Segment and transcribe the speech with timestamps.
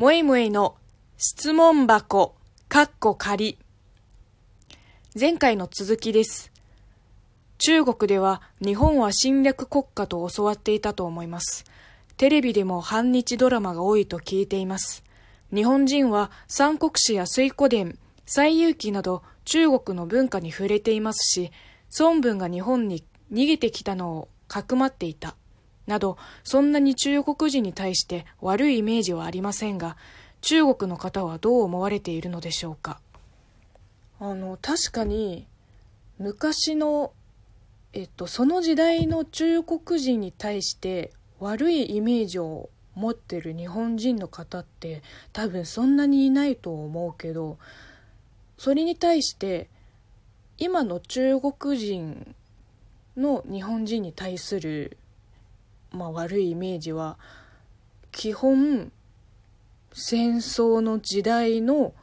[0.00, 0.76] もえもえの
[1.18, 2.34] 質問箱、
[2.70, 3.58] かっこ仮。
[5.20, 6.50] 前回の続きです。
[7.58, 11.66] 中国では日本は侵略国家と教わっていたと思います。
[12.16, 15.04] テレビでも反日ドラマが多いと聞いています。
[15.54, 21.52] 日本人は三国志や水古伝、西遊記など中国の文化に触れていますし、
[21.98, 25.36] 孫文が日本に逃げてきたのをかくまっていた。
[25.86, 29.96] など、そんなに中国人に対して悪いイメージはありませんが、
[30.40, 33.00] 中国の方はどう思われているのでしょうか？
[34.18, 35.46] あの、確かに、
[36.18, 37.12] 昔の、
[37.92, 45.02] えっと、その時代の中国人に対して悪いイメージを持ってる日本人の方って
[45.32, 47.56] 多分そんなにいないと思うけど
[48.58, 49.68] それに対して
[50.58, 52.34] 今の中国人
[53.16, 54.98] の日本人に対する
[55.92, 57.18] まあ、悪いイメージは
[58.12, 58.92] 基本
[59.92, 61.94] 戦争の時代の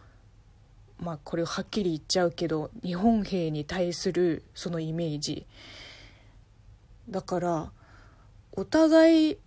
[1.00, 5.46] まあこれはっきり言っちゃうけど日本兵に対するそのイメージ。
[7.10, 7.72] だから
[8.52, 9.38] お互い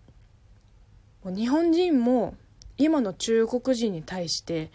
[1.24, 2.34] 日本人も
[2.78, 4.70] 今の中国人に対して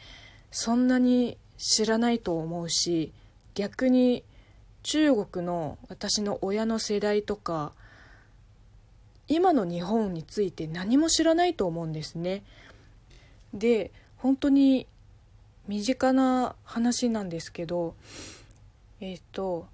[0.51, 3.11] そんなに知らないと思うし
[3.55, 4.23] 逆に
[4.83, 7.71] 中国の私の親の世代とか
[9.27, 12.43] 今の日本について何も知らないと思うんですね。
[13.53, 14.87] で本当に
[15.67, 17.95] 身近な話なんですけど
[18.99, 19.67] えっ、と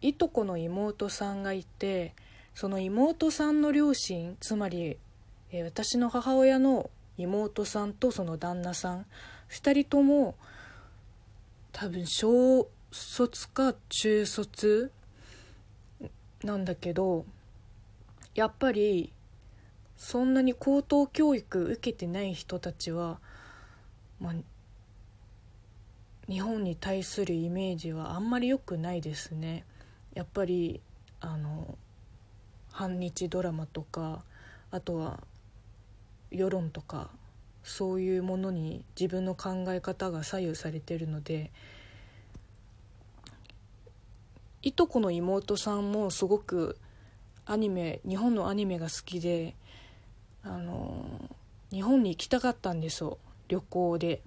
[0.00, 2.14] いとこの妹さんがいて
[2.54, 4.96] その妹さんの両親つまり、
[5.50, 9.06] えー、私の母親の妹さんとその旦那さん
[9.50, 10.36] 2人とも
[11.72, 14.90] 多分小卒か中卒
[16.42, 17.24] なんだけど
[18.38, 19.12] やっぱり
[19.96, 23.18] そんなに高等教育受けてない人たちは、
[24.20, 24.34] まあ、
[26.28, 29.64] 日本に対するイメージはあんまり良くないですね。
[30.14, 30.80] やっぱり
[31.18, 31.76] あの
[32.70, 34.22] 反日ドラマとか
[34.70, 35.18] あとは
[36.30, 37.10] 世論とか
[37.64, 41.50] そういうものに自分の考え方が左右されてるので
[44.62, 46.78] いとこの妹さんもすごく
[47.48, 49.56] アニメ日本のアニメが好きで
[50.44, 51.04] あの
[51.70, 54.20] 日本に行きたかったんですよ旅行で。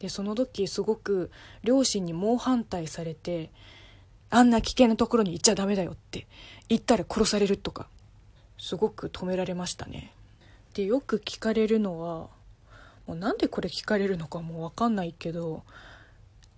[0.00, 1.30] でその時すごく
[1.62, 3.50] 両親に猛反対されて
[4.30, 6.26] あんな危険なところに行っちゃダメだよって
[6.68, 7.86] 言ったら殺されるとか
[8.58, 10.12] すごく止められましたね。
[10.74, 12.28] でよく聞かれるのは
[13.06, 15.62] もうなんでこれ聞かれるのかもう分かんないけど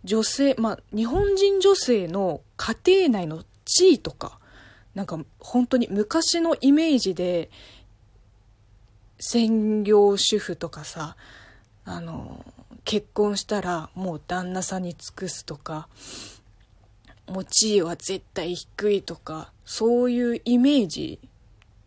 [0.04, 4.38] 女性まあ日本人女性の家庭内の地位とか
[4.94, 7.50] なんか本当に昔のイメージで
[9.18, 11.16] 専業主婦とかさ
[11.84, 12.44] あの
[12.84, 15.88] 結婚したらもう旦那さんに尽くすとか
[17.26, 21.18] もう地位は絶対低いとかそういうイメージ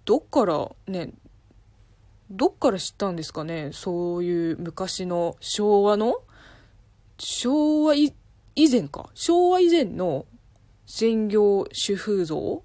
[0.06, 1.12] どっからね
[2.30, 6.16] どっから知ったんですかねそういう昔の昭和の
[7.18, 8.14] 昭和以
[8.56, 10.26] 前か昭和以前の
[10.86, 12.64] 専業主婦像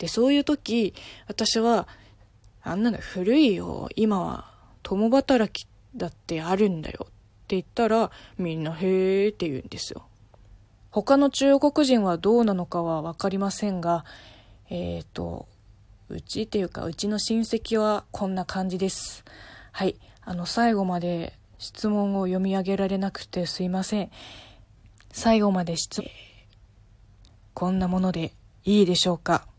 [0.00, 0.94] で、そういう時、
[1.28, 1.86] 私は、
[2.62, 3.88] あんなの古いよ。
[3.96, 4.50] 今は
[4.82, 7.06] 共働きだってあるんだよ。
[7.08, 7.12] っ
[7.46, 10.04] て言ったら、みんなへーって言うんですよ。
[10.90, 14.06] 他の中国人はどうなのかはわかりませんが、
[14.70, 15.46] えっ、ー、と、
[16.08, 19.22] うちっていうか、うちの親戚はこんな感じです。
[19.70, 19.96] はい。
[20.22, 24.10] あの、最後まで質問を読み上げられなくてすいません。
[25.12, 26.10] 最後まで質問、
[27.52, 28.32] こんなもので
[28.64, 29.49] いいでしょうか